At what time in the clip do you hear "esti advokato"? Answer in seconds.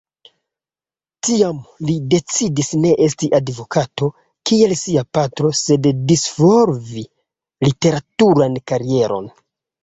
3.07-4.09